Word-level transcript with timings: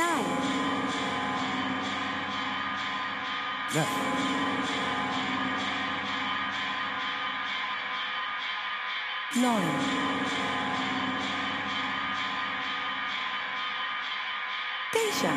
nine. 0.00 0.24
Left. 3.74 3.96
Nine. 9.36 9.76
Geisha. 14.92 15.32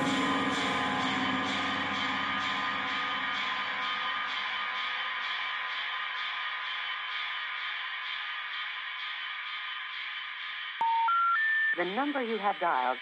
The 11.76 11.86
number 11.86 12.22
you 12.22 12.38
have 12.38 12.58
dialed 12.62 12.98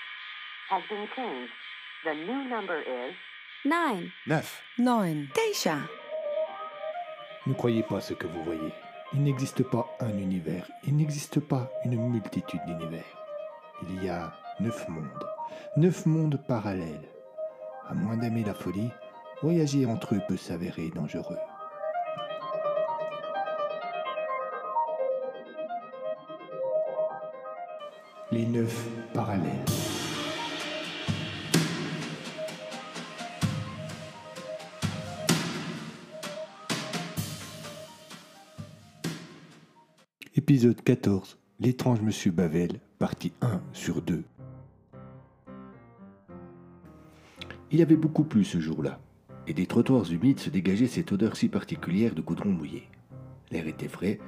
has 0.71 0.83
been 0.89 1.05
changed. 1.17 1.51
The 2.05 2.13
new 2.13 2.47
number 2.47 2.79
is 2.79 3.13
9. 3.65 4.09
9. 4.25 4.61
9. 4.79 5.27
Ne 7.45 7.53
croyez 7.53 7.83
pas 7.83 7.99
ce 7.99 8.13
que 8.13 8.25
vous 8.25 8.43
voyez. 8.43 8.71
Il 9.13 9.23
n'existe 9.23 9.63
pas 9.63 9.85
un 9.99 10.17
univers, 10.17 10.65
il 10.87 10.95
n'existe 10.95 11.41
pas 11.41 11.69
une 11.83 11.97
multitude 11.97 12.61
d'univers. 12.65 13.03
Il 13.83 14.01
y 14.01 14.07
a 14.07 14.31
neuf 14.61 14.87
mondes, 14.87 15.27
neuf 15.75 16.05
mondes 16.05 16.39
parallèles. 16.47 17.09
À 17.89 17.93
moins 17.93 18.15
d'aimer 18.15 18.45
la 18.45 18.53
folie, 18.53 18.89
voyager 19.41 19.85
entre 19.85 20.15
eux 20.15 20.21
peut 20.29 20.37
s'avérer 20.37 20.89
dangereux. 20.95 21.39
Les 28.31 28.45
neuf 28.45 28.87
parallèles. 29.13 29.90
Épisode 40.51 40.83
14. 40.83 41.37
L'étrange 41.61 42.01
Monsieur 42.01 42.29
Bavel, 42.29 42.81
partie 42.99 43.31
1 43.39 43.61
sur 43.71 44.01
2. 44.01 44.21
Il 47.71 47.79
y 47.79 47.81
avait 47.81 47.95
beaucoup 47.95 48.25
plu 48.25 48.43
ce 48.43 48.59
jour-là, 48.59 48.99
et 49.47 49.53
des 49.53 49.65
trottoirs 49.65 50.11
humides 50.11 50.41
se 50.41 50.49
dégageait 50.49 50.87
cette 50.87 51.13
odeur 51.13 51.37
si 51.37 51.47
particulière 51.47 52.13
de 52.13 52.21
goudron 52.21 52.49
mouillé. 52.49 52.89
L'air 53.49 53.65
était 53.65 53.87
frais, 53.87 54.19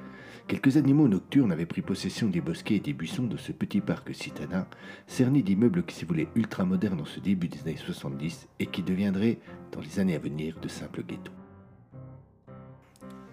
quelques 0.48 0.78
animaux 0.78 1.08
nocturnes 1.08 1.52
avaient 1.52 1.66
pris 1.66 1.82
possession 1.82 2.30
des 2.30 2.40
bosquets 2.40 2.76
et 2.76 2.80
des 2.80 2.94
buissons 2.94 3.26
de 3.26 3.36
ce 3.36 3.52
petit 3.52 3.82
parc 3.82 4.14
citadin, 4.14 4.66
cerné 5.06 5.42
d'immeubles 5.42 5.84
qui 5.84 5.94
se 5.94 6.06
voulaient 6.06 6.28
ultramodernes 6.36 7.02
en 7.02 7.04
ce 7.04 7.20
début 7.20 7.48
des 7.48 7.60
années 7.60 7.76
70 7.76 8.48
et 8.60 8.66
qui 8.66 8.82
deviendraient, 8.82 9.40
dans 9.72 9.82
les 9.82 10.00
années 10.00 10.16
à 10.16 10.20
venir, 10.20 10.58
de 10.58 10.68
simples 10.68 11.04
ghettos. 11.06 11.43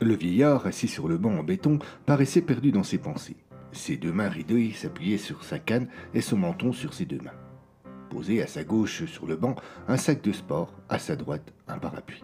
Le 0.02 0.16
vieillard, 0.16 0.66
assis 0.66 0.88
sur 0.88 1.08
le 1.08 1.20
banc 1.20 1.38
en 1.38 1.44
béton, 1.44 1.78
paraissait 2.08 2.42
perdu 2.42 2.72
dans 2.72 2.82
ses 2.82 2.98
pensées. 2.98 3.36
Ses 3.72 3.98
deux 3.98 4.12
mains 4.12 4.30
ridées 4.30 4.72
s'appuyaient 4.72 5.20
sur 5.20 5.44
sa 5.44 5.60
canne 5.60 5.90
et 6.16 6.22
son 6.22 6.38
menton 6.38 6.74
sur 6.74 6.96
ses 6.96 7.06
deux 7.06 7.20
mains. 7.20 7.38
Posé 8.10 8.42
à 8.42 8.48
sa 8.48 8.64
gauche 8.64 9.06
sur 9.06 9.28
le 9.28 9.36
banc, 9.36 9.56
un 9.88 9.98
sac 9.98 10.24
de 10.24 10.32
sport, 10.32 10.74
à 10.90 10.98
sa 10.98 11.16
droite, 11.16 11.54
un 11.68 11.78
parapluie. 11.78 12.24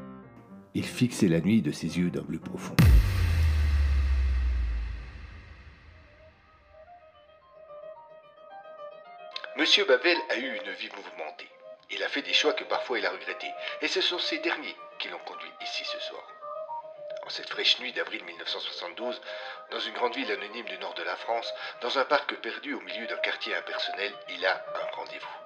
Il 0.74 0.86
fixait 0.86 1.28
la 1.28 1.40
nuit 1.40 1.62
de 1.62 1.72
ses 1.72 2.00
yeux 2.00 2.10
d'un 2.10 2.24
bleu 2.24 2.40
profond. 2.40 2.76
Monsieur 9.56 9.86
Babel 9.86 10.18
a 10.32 10.38
eu 10.40 10.48
une 10.48 10.74
vie 10.80 10.90
mouvementée. 10.96 11.48
Il 11.92 12.02
a 12.02 12.10
fait 12.10 12.24
des 12.24 12.34
choix 12.34 12.54
que 12.54 12.64
parfois 12.64 12.98
il 12.98 13.06
a 13.06 13.12
regrettés, 13.12 13.52
et 13.84 13.88
ce 13.88 14.02
sont 14.02 14.18
ces 14.18 14.40
derniers 14.40 14.76
qui 14.98 15.10
l'ont 15.10 15.24
conduit 15.28 15.52
ici 15.62 15.84
ce 15.86 16.00
soir. 16.00 16.24
Cette 17.30 17.50
fraîche 17.50 17.80
nuit 17.80 17.92
d'avril 17.92 18.24
1972, 18.24 19.22
dans 19.70 19.80
une 19.80 19.94
grande 19.94 20.16
ville 20.16 20.32
anonyme 20.32 20.66
du 20.66 20.78
nord 20.80 20.94
de 20.94 21.04
la 21.04 21.16
France, 21.18 21.54
dans 21.82 22.00
un 22.00 22.06
parc 22.06 22.34
perdu 22.42 22.74
au 22.74 22.82
milieu 22.82 23.06
d'un 23.06 23.18
quartier 23.18 23.54
impersonnel, 23.54 24.14
il 24.30 24.46
a 24.46 24.56
un 24.56 24.96
rendez-vous. 24.96 25.38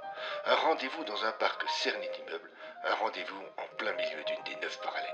Un 0.45 0.55
rendez-vous 0.55 1.03
dans 1.05 1.25
un 1.25 1.31
parc 1.33 1.63
cerné 1.67 2.07
d'immeubles, 2.15 2.49
un 2.85 2.93
rendez-vous 2.95 3.41
en 3.57 3.75
plein 3.77 3.93
milieu 3.93 4.23
d'une 4.27 4.43
des 4.45 4.61
neuf 4.61 4.79
parallèles. 4.81 5.09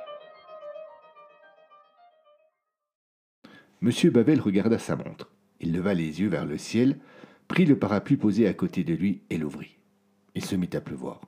Monsieur 3.80 4.12
Babel 4.12 4.42
regarda 4.42 4.78
sa 4.78 4.96
montre. 4.96 5.30
Il 5.60 5.72
leva 5.72 5.94
les 5.94 6.20
yeux 6.20 6.30
vers 6.30 6.46
le 6.46 6.58
ciel, 6.58 7.00
prit 7.48 7.66
le 7.66 7.80
parapluie 7.80 8.18
posé 8.18 8.48
à 8.48 8.54
côté 8.54 8.84
de 8.84 8.94
lui 8.94 9.24
et 9.30 9.38
l'ouvrit. 9.38 9.78
Il 10.36 10.44
se 10.44 10.56
mit 10.56 10.70
à 10.74 10.82
pleuvoir. 10.82 11.22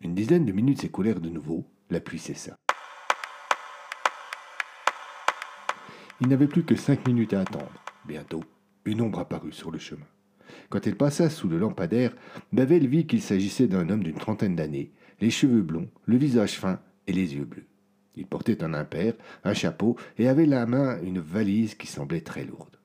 Une 0.00 0.14
dizaine 0.14 0.46
de 0.46 0.52
minutes 0.52 0.82
s'écoulèrent 0.82 1.20
de 1.20 1.28
nouveau, 1.30 1.64
la 1.90 2.00
pluie 2.00 2.20
cessa. 2.20 2.56
Il 6.20 6.28
n'avait 6.28 6.48
plus 6.48 6.64
que 6.64 6.74
cinq 6.74 7.06
minutes 7.06 7.32
à 7.32 7.42
attendre. 7.42 7.70
Bientôt, 8.06 8.42
une 8.84 9.00
ombre 9.00 9.20
apparut 9.20 9.52
sur 9.52 9.70
le 9.70 9.78
chemin. 9.78 10.06
Quand 10.68 10.86
elle 10.86 10.96
passa 10.96 11.30
sous 11.30 11.48
le 11.48 11.58
lampadaire, 11.58 12.12
Bavel 12.52 12.88
vit 12.88 13.06
qu'il 13.06 13.22
s'agissait 13.22 13.68
d'un 13.68 13.88
homme 13.88 14.02
d'une 14.02 14.16
trentaine 14.16 14.56
d'années, 14.56 14.90
les 15.20 15.30
cheveux 15.30 15.62
blonds, 15.62 15.88
le 16.06 16.16
visage 16.16 16.58
fin 16.58 16.80
et 17.06 17.12
les 17.12 17.34
yeux 17.34 17.44
bleus. 17.44 17.66
Il 18.16 18.26
portait 18.26 18.64
un 18.64 18.74
impair, 18.74 19.14
un 19.44 19.54
chapeau 19.54 19.96
et 20.18 20.28
avait 20.28 20.46
la 20.46 20.66
main 20.66 21.00
une 21.02 21.20
valise 21.20 21.76
qui 21.76 21.86
semblait 21.86 22.20
très 22.20 22.44
lourde. 22.44 22.76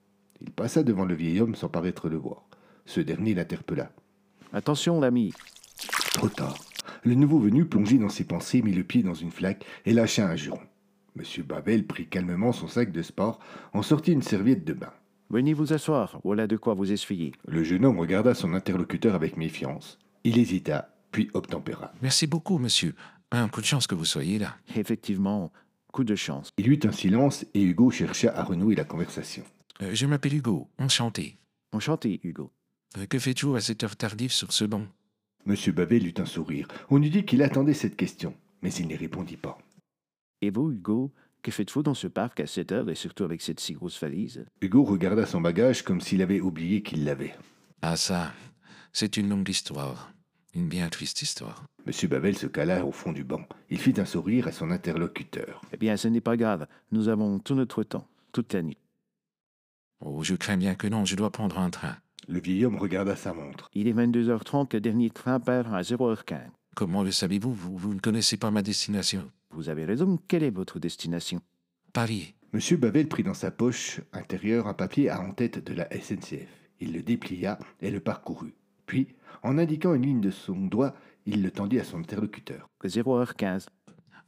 Il 0.42 0.52
passa 0.52 0.84
devant 0.84 1.06
le 1.06 1.16
vieil 1.16 1.42
homme 1.42 1.56
sans 1.56 1.70
paraître 1.70 2.10
le 2.10 2.18
voir. 2.18 2.46
Ce 2.86 3.02
dernier 3.02 3.34
l'interpella. 3.34 3.92
Attention, 4.52 5.00
l'ami. 5.00 5.34
Trop 6.14 6.30
tard. 6.30 6.58
Le 7.04 7.16
nouveau 7.16 7.40
venu, 7.40 7.66
plongé 7.66 7.98
dans 7.98 8.10
ses 8.10 8.26
pensées, 8.26 8.62
mit 8.62 8.74
le 8.74 8.84
pied 8.84 9.02
dans 9.02 9.16
une 9.16 9.32
flaque 9.32 9.66
et 9.86 9.94
lâcha 9.94 10.28
un 10.30 10.36
juron. 10.36 10.60
Monsieur 11.16 11.44
Babel 11.44 11.86
prit 11.86 12.08
calmement 12.08 12.52
son 12.52 12.68
sac 12.68 12.92
de 12.92 13.02
sport, 13.02 13.40
en 13.74 13.82
sortit 13.82 14.14
une 14.14 14.22
serviette 14.24 14.66
de 14.66 14.74
bain. 14.74 14.92
Venez 15.30 15.54
vous 15.54 15.74
asseoir. 15.74 16.20
Voilà 16.24 16.48
de 16.48 16.58
quoi 16.58 16.74
vous 16.74 16.92
essuyer. 16.92 17.32
Le 17.48 17.64
jeune 17.64 17.86
homme 17.86 18.00
regarda 18.00 18.34
son 18.34 18.54
interlocuteur 18.54 19.16
avec 19.16 19.38
méfiance. 19.38 20.00
Il 20.24 20.38
hésita, 20.38 20.96
puis 21.12 21.30
obtempéra. 21.34 21.92
Merci 22.02 22.28
beaucoup, 22.28 22.58
monsieur. 22.58 22.96
Un 23.32 23.48
coup 23.48 23.62
de 23.62 23.66
chance 23.66 23.88
que 23.88 23.96
vous 23.96 24.06
soyez 24.06 24.38
là. 24.38 24.56
Effectivement, 24.76 25.52
coup 25.92 26.04
de 26.04 26.16
chance. 26.16 26.50
Il 26.58 26.72
eut 26.72 26.80
un 26.84 26.92
silence 26.92 27.46
et 27.54 27.64
Hugo 27.64 27.90
chercha 27.90 28.32
à 28.36 28.44
renouer 28.44 28.76
la 28.76 28.84
conversation. 28.84 29.44
Euh, 29.82 29.92
je 29.94 30.06
m'appelle 30.06 30.36
Hugo, 30.36 30.68
enchanté. 30.78 31.38
Enchanté, 31.72 32.20
Hugo. 32.24 32.52
Euh, 32.98 33.06
que 33.08 33.18
faites-vous 33.18 33.56
à 33.56 33.62
cette 33.62 33.84
heure 33.84 33.96
tardive 33.96 34.32
sur 34.32 34.52
ce 34.54 34.66
banc? 34.66 34.86
Monsieur 35.46 35.72
Babel 35.72 36.06
eut 36.06 36.14
un 36.18 36.26
sourire. 36.26 36.68
On 36.90 37.02
eût 37.02 37.10
dit 37.10 37.26
qu'il 37.26 37.42
attendait 37.42 37.74
cette 37.74 37.96
question, 37.96 38.36
mais 38.62 38.72
il 38.74 38.88
n'y 38.88 38.96
répondit 38.96 39.38
pas. 39.38 39.58
Et 40.44 40.50
vous, 40.50 40.74
Hugo, 40.74 41.14
que 41.42 41.52
faites-vous 41.52 41.84
dans 41.84 41.94
ce 41.94 42.08
parc 42.08 42.42
à 42.42 42.48
cette 42.48 42.74
heure 42.74 42.90
et 42.90 42.96
surtout 42.96 43.24
avec 43.24 43.42
cette 43.42 43.62
si 43.62 43.76
grosse 43.76 43.98
valise? 43.98 44.44
Hugo 44.60 44.84
regarda 44.84 45.26
son 45.26 45.40
bagage 45.40 45.84
comme 45.84 46.02
s'il 46.02 46.22
avait 46.22 46.42
oublié 46.42 46.84
qu'il 46.84 47.06
l'avait. 47.06 47.34
Ah 47.82 47.96
ça, 47.96 48.34
c'est 48.92 49.16
une 49.16 49.30
longue 49.30 49.48
histoire. 49.48 50.12
Une 50.54 50.68
bien 50.68 50.90
triste 50.90 51.22
histoire. 51.22 51.64
Monsieur 51.86 52.10
Babel 52.10 52.38
se 52.38 52.48
cala 52.48 52.86
au 52.86 52.92
fond 52.92 53.14
du 53.14 53.24
banc. 53.24 53.48
Il 53.70 53.80
fit 53.80 53.94
un 54.02 54.04
sourire 54.04 54.50
à 54.50 54.52
son 54.52 54.70
interlocuteur. 54.70 55.62
Eh 55.72 55.78
bien, 55.78 55.96
ce 55.96 56.10
n'est 56.10 56.20
pas 56.20 56.36
grave. 56.36 56.68
Nous 56.92 57.08
avons 57.08 57.40
tout 57.40 57.56
notre 57.56 57.84
temps, 57.84 58.10
toute 58.34 58.52
la 58.52 58.64
nuit. 58.64 58.80
Oh, 60.02 60.24
je 60.24 60.36
crains 60.36 60.58
bien 60.58 60.76
que 60.76 60.88
non, 60.88 61.06
je 61.06 61.16
dois 61.16 61.32
prendre 61.32 61.58
un 61.58 61.70
train. 61.70 61.96
Le 62.28 62.42
vieil 62.42 62.66
homme 62.66 62.76
regarda 62.76 63.16
sa 63.16 63.34
montre. 63.34 63.70
Il 63.74 63.88
est 63.88 63.94
22h30, 63.94 64.74
le 64.74 64.82
dernier 64.82 65.10
train 65.10 65.40
part 65.40 65.74
à 65.74 65.84
0h15. 65.84 66.50
Comment 66.76 67.04
le 67.04 67.12
savez-vous? 67.12 67.54
Vous, 67.54 67.78
vous 67.78 67.94
ne 67.94 68.00
connaissez 68.00 68.38
pas 68.38 68.50
ma 68.50 68.64
destination. 68.64 69.30
Vous 69.52 69.70
avez 69.70 69.86
raison. 69.86 70.20
Quelle 70.28 70.44
est 70.44 70.50
votre 70.50 70.80
destination? 70.80 71.42
Paris. 71.94 72.34
Monsieur 72.52 72.78
Babel 72.78 73.08
prit 73.08 73.24
dans 73.24 73.36
sa 73.36 73.52
poche 73.52 74.02
intérieure 74.12 74.68
un 74.68 74.74
papier 74.74 75.10
à 75.10 75.22
en-tête 75.22 75.64
de 75.64 75.74
la 75.74 75.88
SNCF. 75.92 76.50
Il 76.80 76.94
le 76.94 77.04
déplia 77.04 77.60
et 77.82 77.92
le 77.92 78.00
parcourut. 78.00 78.56
Puis, 78.88 79.08
en 79.44 79.58
indiquant 79.58 79.94
une 79.94 80.04
ligne 80.04 80.22
de 80.22 80.32
son 80.32 80.56
doigt, 80.66 80.96
il 81.26 81.44
le 81.44 81.52
tendit 81.52 81.80
à 81.80 81.84
son 81.84 82.00
interlocuteur. 82.00 82.70
0h15. 82.84 83.68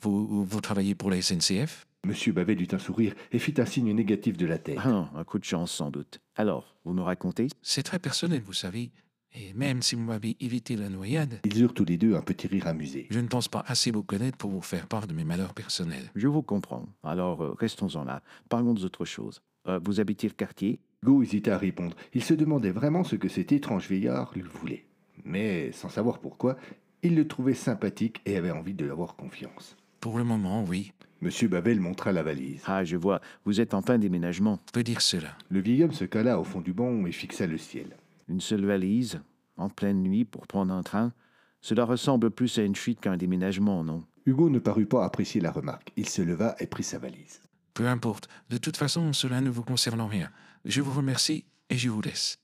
Vous, 0.01 0.45
vous 0.45 0.61
travaillez 0.61 0.93
pour 0.93 1.09
la 1.09 1.21
SNCF 1.21 1.87
Monsieur 2.05 2.33
Babel 2.33 2.61
eut 2.61 2.67
un 2.71 2.77
sourire 2.77 3.15
et 3.31 3.39
fit 3.39 3.55
un 3.57 3.65
signe 3.65 3.91
négatif 3.91 4.37
de 4.37 4.45
la 4.45 4.59
tête. 4.59 4.77
Ah, 4.83 5.09
un 5.15 5.23
coup 5.23 5.39
de 5.39 5.43
chance 5.43 5.71
sans 5.71 5.89
doute. 5.89 6.19
Alors, 6.35 6.75
vous 6.85 6.93
me 6.93 7.01
racontez? 7.01 7.47
C'est 7.63 7.81
très 7.81 7.97
personnel, 7.97 8.43
vous 8.45 8.53
savez. 8.53 8.91
Et 9.37 9.53
même 9.53 9.81
si 9.81 9.95
vous 9.95 10.03
m'avez 10.03 10.37
évité 10.39 10.75
la 10.75 10.89
noyade, 10.89 11.39
Ils 11.45 11.61
eurent 11.61 11.73
tous 11.73 11.85
les 11.85 11.97
deux 11.97 12.15
un 12.15 12.21
petit 12.21 12.47
rire 12.47 12.67
amusé. 12.67 13.07
je 13.09 13.19
ne 13.19 13.27
pense 13.27 13.47
pas 13.47 13.63
assez 13.67 13.91
vous 13.91 14.03
connaître 14.03 14.37
pour 14.37 14.49
vous 14.49 14.61
faire 14.61 14.87
part 14.87 15.07
de 15.07 15.13
mes 15.13 15.25
malheurs 15.25 15.53
personnels. 15.53 16.09
Je 16.15 16.27
vous 16.27 16.41
comprends. 16.41 16.87
Alors, 17.03 17.43
euh, 17.43 17.55
restons-en 17.59 18.05
là. 18.05 18.21
Parlons 18.49 18.73
d'autre 18.73 19.03
chose. 19.05 19.41
Euh, 19.67 19.79
vous 19.83 19.99
habitez 19.99 20.27
le 20.27 20.33
quartier? 20.33 20.79
Hugo 21.03 21.21
hésita 21.21 21.55
à 21.55 21.57
répondre. 21.57 21.95
Il 22.13 22.23
se 22.23 22.33
demandait 22.33 22.71
vraiment 22.71 23.03
ce 23.03 23.15
que 23.15 23.27
cet 23.27 23.51
étrange 23.51 23.89
vieillard 23.89 24.31
lui 24.35 24.41
voulait. 24.41 24.85
Mais, 25.25 25.71
sans 25.71 25.89
savoir 25.89 26.19
pourquoi, 26.19 26.55
il 27.03 27.15
le 27.15 27.27
trouvait 27.27 27.53
sympathique 27.53 28.21
et 28.25 28.37
avait 28.37 28.51
envie 28.51 28.73
de 28.73 28.85
lui 28.85 28.91
avoir 28.91 29.15
confiance. 29.15 29.75
Pour 29.99 30.17
le 30.17 30.23
moment, 30.23 30.63
oui, 30.63 30.91
Monsieur 31.21 31.47
Babel 31.47 31.79
montra 31.79 32.11
la 32.11 32.23
valise. 32.23 32.61
Ah, 32.67 32.83
je 32.83 32.95
vois. 32.97 33.21
Vous 33.45 33.59
êtes 33.59 33.73
en 33.73 33.81
plein 33.81 33.97
déménagement. 33.97 34.59
peut 34.73 34.83
dire 34.83 35.01
cela. 35.01 35.29
Le 35.49 35.59
vieil 35.59 35.83
homme 35.83 35.93
se 35.93 36.05
cala 36.05 36.39
au 36.39 36.43
fond 36.43 36.61
du 36.61 36.73
banc 36.73 37.05
et 37.05 37.11
fixa 37.11 37.47
le 37.47 37.57
ciel. 37.57 37.95
Une 38.27 38.41
seule 38.41 38.65
valise, 38.65 39.21
en 39.57 39.69
pleine 39.69 40.01
nuit, 40.01 40.25
pour 40.25 40.47
prendre 40.47 40.73
un 40.73 40.83
train. 40.83 41.13
Cela 41.61 41.85
ressemble 41.85 42.31
plus 42.31 42.57
à 42.59 42.63
une 42.63 42.75
fuite 42.75 42.99
qu'à 42.99 43.11
un 43.11 43.17
déménagement, 43.17 43.83
non? 43.83 44.03
Hugo 44.25 44.49
ne 44.49 44.59
parut 44.59 44.87
pas 44.87 45.05
apprécier 45.05 45.41
la 45.41 45.51
remarque. 45.51 45.91
Il 45.95 46.09
se 46.09 46.21
leva 46.21 46.55
et 46.59 46.67
prit 46.67 46.83
sa 46.83 46.97
valise. 46.97 47.41
Peu 47.73 47.87
importe. 47.87 48.27
De 48.49 48.57
toute 48.57 48.77
façon, 48.77 49.13
cela 49.13 49.41
ne 49.41 49.49
vous 49.49 49.63
concerne 49.63 50.01
en 50.01 50.07
rien. 50.07 50.31
Je 50.63 50.81
vous 50.81 50.93
remercie 50.93 51.45
et 51.69 51.77
je 51.77 51.89
vous 51.89 52.01
laisse. 52.01 52.37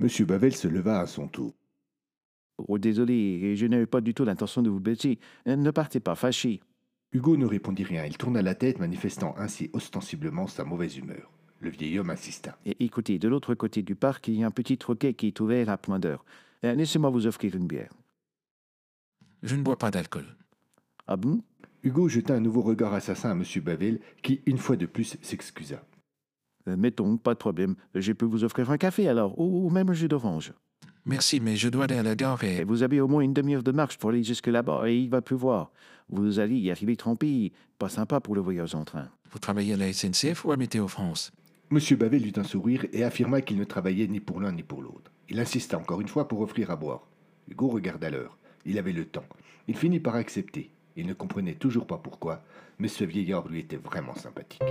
Monsieur 0.00 0.24
Babel 0.24 0.54
se 0.54 0.66
leva 0.68 1.00
à 1.00 1.06
son 1.06 1.28
tour. 1.28 1.54
Oh, 2.56 2.78
désolé, 2.78 3.54
je 3.54 3.66
n'avais 3.66 3.86
pas 3.86 4.00
du 4.00 4.14
tout 4.14 4.24
l'intention 4.24 4.62
de 4.62 4.70
vous 4.70 4.80
blesser. 4.80 5.18
Euh, 5.46 5.54
Ne 5.56 5.70
partez 5.70 6.00
pas 6.00 6.16
fâché. 6.16 6.60
Hugo 7.12 7.36
ne 7.36 7.46
répondit 7.46 7.84
rien. 7.84 8.04
Il 8.04 8.16
tourna 8.18 8.42
la 8.42 8.54
tête, 8.54 8.80
manifestant 8.80 9.34
ainsi 9.38 9.70
ostensiblement 9.72 10.46
sa 10.46 10.64
mauvaise 10.64 10.96
humeur. 10.96 11.30
Le 11.60 11.70
vieil 11.70 11.98
homme 11.98 12.10
insista. 12.10 12.56
Et 12.64 12.76
écoutez, 12.84 13.18
de 13.18 13.28
l'autre 13.28 13.54
côté 13.54 13.82
du 13.82 13.94
parc, 13.94 14.28
il 14.28 14.34
y 14.34 14.44
a 14.44 14.46
un 14.46 14.52
petit 14.52 14.78
troquet 14.78 15.14
qui 15.14 15.26
est 15.28 15.40
ouvert 15.40 15.68
à 15.70 15.76
point 15.76 15.98
d'heure. 15.98 16.24
Euh, 16.64 16.74
Laissez-moi 16.74 17.10
vous 17.10 17.26
offrir 17.26 17.56
une 17.56 17.66
bière. 17.66 17.92
Je 19.42 19.56
ne 19.56 19.62
bois 19.62 19.76
pas 19.76 19.90
d'alcool. 19.90 20.24
Ah 21.06 21.16
bon? 21.16 21.42
Hugo 21.82 22.08
jeta 22.08 22.34
un 22.34 22.40
nouveau 22.40 22.62
regard 22.62 22.94
assassin 22.94 23.30
à 23.30 23.34
Monsieur 23.34 23.60
Babel, 23.60 24.00
qui, 24.22 24.40
une 24.46 24.58
fois 24.58 24.76
de 24.76 24.86
plus, 24.86 25.16
s'excusa. 25.22 25.82
Euh, 26.68 26.76
Mettons, 26.76 27.16
pas 27.16 27.34
de 27.34 27.38
problème. 27.38 27.74
Je 27.94 28.12
peux 28.12 28.26
vous 28.26 28.44
offrir 28.44 28.70
un 28.70 28.78
café 28.78 29.08
alors, 29.08 29.38
ou, 29.38 29.66
ou 29.66 29.70
même 29.70 29.88
un 29.88 29.94
jus 29.94 30.08
d'orange. 30.08 30.52
Merci, 31.04 31.40
mais 31.40 31.56
je 31.56 31.68
dois 31.68 31.84
aller 31.84 31.96
à 31.96 32.02
la 32.02 32.14
gare 32.14 32.44
Et 32.44 32.58
et... 32.58 32.64
vous 32.64 32.82
avez 32.82 33.00
au 33.00 33.08
moins 33.08 33.22
une 33.22 33.32
demi-heure 33.32 33.62
de 33.62 33.72
marche 33.72 33.96
pour 33.98 34.10
aller 34.10 34.22
jusque 34.22 34.48
là-bas, 34.48 34.88
et 34.88 34.96
il 34.96 35.08
va 35.08 35.22
pleuvoir. 35.22 35.72
Vous 36.08 36.38
allez 36.38 36.56
y 36.56 36.70
arriver 36.70 36.96
trempé. 36.96 37.52
Pas 37.78 37.88
sympa 37.88 38.20
pour 38.20 38.34
le 38.34 38.40
voyage 38.40 38.74
en 38.74 38.84
train. 38.84 39.08
Vous 39.30 39.38
travaillez 39.38 39.74
à 39.74 39.76
la 39.76 39.92
SNCF 39.92 40.44
ou 40.44 40.52
à 40.52 40.56
Météo 40.56 40.88
France? 40.88 41.32
Monsieur 41.70 41.96
Babel 41.96 42.26
eut 42.26 42.38
un 42.38 42.44
sourire 42.44 42.86
et 42.94 43.04
affirma 43.04 43.42
qu'il 43.42 43.58
ne 43.58 43.64
travaillait 43.64 44.06
ni 44.06 44.20
pour 44.20 44.40
l'un 44.40 44.52
ni 44.52 44.62
pour 44.62 44.80
l'autre. 44.80 45.12
Il 45.28 45.38
insista 45.38 45.76
encore 45.76 46.00
une 46.00 46.08
fois 46.08 46.26
pour 46.26 46.40
offrir 46.40 46.70
à 46.70 46.76
boire. 46.76 47.06
Hugo 47.46 47.68
regarda 47.68 48.08
l'heure. 48.08 48.38
Il 48.64 48.78
avait 48.78 48.92
le 48.92 49.04
temps. 49.04 49.26
Il 49.66 49.76
finit 49.76 50.00
par 50.00 50.14
accepter. 50.14 50.70
Il 50.96 51.06
ne 51.06 51.12
comprenait 51.12 51.56
toujours 51.56 51.86
pas 51.86 51.98
pourquoi, 51.98 52.42
mais 52.78 52.88
ce 52.88 53.04
vieillard 53.04 53.46
lui 53.48 53.60
était 53.60 53.76
vraiment 53.76 54.14
sympathique. 54.14 54.62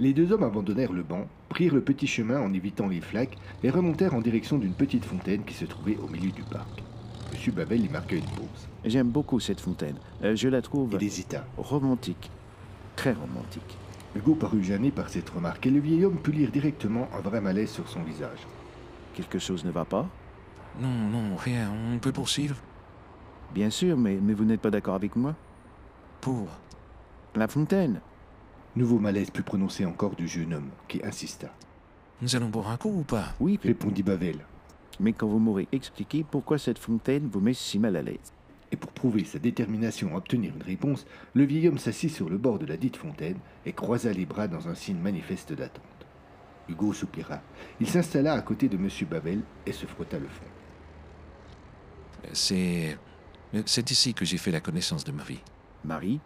Les 0.00 0.14
deux 0.14 0.32
hommes 0.32 0.44
abandonnèrent 0.44 0.94
le 0.94 1.02
banc, 1.02 1.26
prirent 1.50 1.74
le 1.74 1.82
petit 1.82 2.06
chemin 2.06 2.40
en 2.40 2.54
évitant 2.54 2.88
les 2.88 3.02
flaques 3.02 3.36
et 3.62 3.68
remontèrent 3.68 4.14
en 4.14 4.22
direction 4.22 4.56
d'une 4.56 4.72
petite 4.72 5.04
fontaine 5.04 5.44
qui 5.44 5.52
se 5.52 5.66
trouvait 5.66 5.98
au 5.98 6.08
milieu 6.08 6.30
du 6.30 6.42
parc. 6.42 6.82
Monsieur 7.30 7.52
Babel 7.52 7.84
y 7.84 7.88
marqua 7.90 8.16
une 8.16 8.24
pause. 8.24 8.66
J'aime 8.86 9.10
beaucoup 9.10 9.40
cette 9.40 9.60
fontaine. 9.60 9.96
Euh, 10.24 10.34
je 10.34 10.48
la 10.48 10.62
trouve 10.62 10.96
Il 10.98 11.06
hésita. 11.06 11.44
romantique. 11.58 12.30
Très 12.96 13.12
romantique. 13.12 13.76
Hugo 14.16 14.34
parut 14.34 14.64
gêné 14.64 14.90
par 14.90 15.10
cette 15.10 15.28
remarque 15.28 15.66
et 15.66 15.70
le 15.70 15.80
vieil 15.80 16.06
homme 16.06 16.16
put 16.16 16.32
lire 16.32 16.50
directement 16.50 17.06
un 17.14 17.20
vrai 17.20 17.42
malaise 17.42 17.70
sur 17.70 17.86
son 17.86 18.02
visage. 18.02 18.46
Quelque 19.12 19.38
chose 19.38 19.66
ne 19.66 19.70
va 19.70 19.84
pas? 19.84 20.08
Non, 20.80 20.88
non, 20.88 21.36
rien. 21.36 21.70
On 21.94 21.98
peut 21.98 22.10
poursuivre? 22.10 22.56
Bien 23.52 23.68
sûr, 23.68 23.98
mais, 23.98 24.18
mais 24.20 24.32
vous 24.32 24.46
n'êtes 24.46 24.62
pas 24.62 24.70
d'accord 24.70 24.94
avec 24.94 25.14
moi? 25.14 25.34
Pour... 26.22 26.48
La 27.34 27.48
fontaine? 27.48 28.00
Nouveau 28.80 28.98
malaise 28.98 29.30
plus 29.30 29.42
prononcé 29.42 29.84
encore 29.84 30.16
du 30.16 30.26
jeune 30.26 30.54
homme, 30.54 30.70
qui 30.88 31.02
insista. 31.04 31.50
Nous 32.22 32.34
allons 32.34 32.48
boire 32.48 32.70
un 32.70 32.78
coup 32.78 32.88
ou 32.88 33.02
pas? 33.02 33.34
Oui, 33.38 33.60
Répondit 33.62 34.02
Babel. 34.02 34.38
mais 34.98 35.12
quand 35.12 35.28
vous 35.28 35.38
m'aurez 35.38 35.68
expliqué 35.70 36.24
pourquoi 36.24 36.56
cette 36.56 36.78
fontaine 36.78 37.28
vous 37.30 37.40
met 37.40 37.52
si 37.52 37.78
mal 37.78 37.94
à 37.96 38.00
l'aise. 38.00 38.32
Et 38.72 38.76
pour 38.76 38.90
prouver 38.92 39.24
sa 39.24 39.38
détermination 39.38 40.14
à 40.14 40.16
obtenir 40.16 40.54
une 40.56 40.62
réponse, 40.62 41.04
le 41.34 41.44
vieil 41.44 41.68
homme 41.68 41.76
s'assit 41.76 42.10
sur 42.10 42.30
le 42.30 42.38
bord 42.38 42.58
de 42.58 42.64
la 42.64 42.78
dite 42.78 42.96
fontaine 42.96 43.36
et 43.66 43.74
croisa 43.74 44.14
les 44.14 44.24
bras 44.24 44.48
dans 44.48 44.66
un 44.66 44.74
signe 44.74 44.96
manifeste 44.98 45.52
d'attente. 45.52 45.84
Hugo 46.66 46.94
soupira. 46.94 47.42
Il 47.80 47.86
s'installa 47.86 48.32
à 48.32 48.40
côté 48.40 48.70
de 48.70 48.78
Monsieur 48.78 49.04
Babel 49.04 49.42
et 49.66 49.72
se 49.72 49.84
frotta 49.84 50.18
le 50.18 50.28
front. 50.28 50.46
C'est... 52.32 52.96
C'est 53.66 53.90
ici 53.90 54.14
que 54.14 54.24
j'ai 54.24 54.38
fait 54.38 54.52
la 54.52 54.60
connaissance 54.60 55.04
de 55.04 55.12
Marie. 55.12 55.42
Marie? 55.84 56.18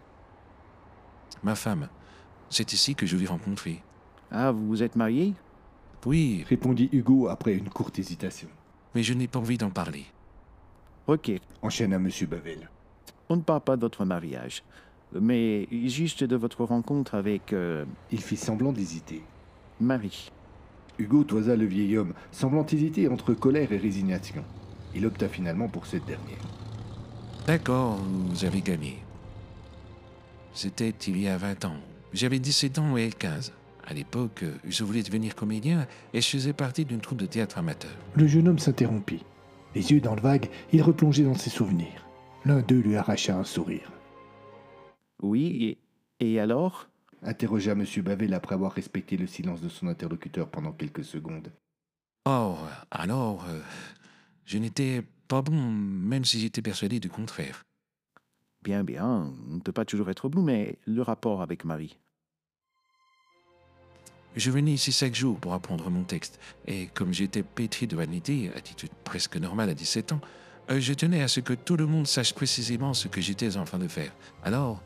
Ma 1.42 1.56
femme. 1.56 1.88
C'est 2.50 2.72
ici 2.72 2.94
que 2.94 3.06
je 3.06 3.16
l'ai 3.16 3.26
rencontrée. 3.26 3.82
Ah, 4.30 4.52
vous 4.52 4.66
vous 4.66 4.82
êtes 4.82 4.96
marié? 4.96 5.34
Oui, 6.06 6.44
Répondit 6.48 6.88
Hugo 6.92 7.28
après 7.28 7.54
une 7.54 7.68
courte 7.70 7.98
hésitation. 7.98 8.48
mais 8.94 9.02
je 9.02 9.14
n'ai 9.14 9.26
pas 9.28 9.38
envie 9.38 9.58
d'en 9.58 9.70
parler. 9.70 10.04
Ok, 11.06 11.30
Enchaîna 11.62 11.98
Monsieur 11.98 12.26
Babel. 12.26 12.68
on 13.28 13.36
ne 13.36 13.42
parle 13.42 13.60
pas 13.62 13.76
de 13.76 13.80
votre 13.82 14.04
mariage, 14.04 14.62
mais 15.18 15.66
juste 15.88 16.24
de 16.24 16.36
votre 16.36 16.64
rencontre 16.64 17.14
avec 17.14 17.52
euh, 17.52 17.84
Il 18.10 18.20
fit 18.22 18.36
semblant 18.36 18.72
d'hésiter. 18.72 19.22
Marie. 19.80 20.30
Hugo 20.98 21.24
toisa 21.24 21.56
le 21.56 21.66
vieil 21.66 21.96
homme, 21.98 22.14
semblant 22.30 22.64
hésiter 22.66 23.08
entre 23.08 23.34
colère 23.34 23.72
et 23.72 23.76
résignation. 23.78 24.44
Il 24.94 25.04
opta 25.06 25.28
finalement 25.28 25.68
pour 25.68 25.86
cette 25.86 26.04
dernière. 26.04 26.38
D'accord, 27.46 27.96
vous 27.96 28.44
avez 28.44 28.60
gagné. 28.60 28.98
C'était 30.52 30.90
il 31.08 31.18
y 31.20 31.28
a 31.28 31.36
20 31.36 31.64
ans. 31.64 31.76
J'avais 32.14 32.38
17 32.38 32.78
ans 32.78 32.96
et 32.96 33.06
elle 33.06 33.14
15. 33.16 33.52
À 33.84 33.92
l'époque, 33.92 34.44
je 34.64 34.84
voulais 34.84 35.02
devenir 35.02 35.34
comédien 35.34 35.88
et 36.12 36.20
je 36.20 36.28
faisais 36.28 36.52
partie 36.52 36.84
d'une 36.84 37.00
troupe 37.00 37.18
de 37.18 37.26
théâtre 37.26 37.58
amateur. 37.58 37.90
Le 38.14 38.28
jeune 38.28 38.46
homme 38.46 38.60
s'interrompit. 38.60 39.24
Les 39.74 39.90
yeux 39.90 40.00
dans 40.00 40.14
le 40.14 40.20
vague, 40.20 40.48
il 40.72 40.80
replongeait 40.80 41.24
dans 41.24 41.34
ses 41.34 41.50
souvenirs. 41.50 42.06
L'un 42.44 42.62
d'eux 42.62 42.78
lui 42.78 42.94
arracha 42.94 43.36
un 43.36 43.42
sourire. 43.42 43.90
Oui, 45.22 45.78
et, 46.20 46.24
et 46.24 46.38
alors? 46.38 46.88
Interrogea 47.20 47.74
Monsieur 47.74 48.02
Babel 48.02 48.32
après 48.32 48.54
avoir 48.54 48.72
respecté 48.72 49.16
le 49.16 49.26
silence 49.26 49.60
de 49.60 49.68
son 49.68 49.88
interlocuteur 49.88 50.48
pendant 50.48 50.70
quelques 50.70 51.04
secondes. 51.04 51.50
Oh, 52.26 52.54
alors, 52.92 53.44
euh, 53.48 53.60
je 54.44 54.58
n'étais 54.58 55.02
pas 55.26 55.42
bon, 55.42 55.60
même 55.60 56.24
si 56.24 56.38
j'étais 56.38 56.62
persuadé 56.62 57.00
du 57.00 57.08
contraire. 57.08 57.64
Bien, 58.62 58.84
bien, 58.84 59.32
on 59.50 59.56
ne 59.56 59.60
peut 59.60 59.72
pas 59.72 59.84
toujours 59.84 60.10
être 60.10 60.28
bon, 60.28 60.42
mais 60.42 60.78
le 60.86 61.02
rapport 61.02 61.42
avec 61.42 61.64
Marie. 61.64 61.98
Je 64.36 64.50
venais 64.50 64.72
ici 64.72 64.90
chaque 64.92 65.14
jour 65.14 65.38
pour 65.38 65.54
apprendre 65.54 65.88
mon 65.90 66.02
texte, 66.02 66.40
et 66.66 66.88
comme 66.94 67.12
j'étais 67.12 67.42
pétri 67.42 67.86
de 67.86 67.94
vanité, 67.96 68.50
attitude 68.56 68.90
presque 69.04 69.36
normale 69.36 69.70
à 69.70 69.74
17 69.74 70.12
ans, 70.12 70.20
euh, 70.70 70.80
je 70.80 70.92
tenais 70.92 71.22
à 71.22 71.28
ce 71.28 71.40
que 71.40 71.52
tout 71.52 71.76
le 71.76 71.86
monde 71.86 72.06
sache 72.06 72.34
précisément 72.34 72.94
ce 72.94 73.06
que 73.08 73.20
j'étais 73.20 73.56
en 73.56 73.64
train 73.64 73.78
de 73.78 73.86
faire. 73.88 74.12
Alors, 74.42 74.82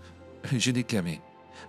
je 0.57 0.71
déclamais. 0.71 1.21